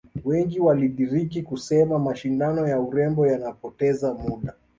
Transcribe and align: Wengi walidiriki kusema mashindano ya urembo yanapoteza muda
Wengi 0.25 0.59
walidiriki 0.59 1.41
kusema 1.43 1.99
mashindano 1.99 2.67
ya 2.67 2.79
urembo 2.79 3.27
yanapoteza 3.27 4.13
muda 4.13 4.53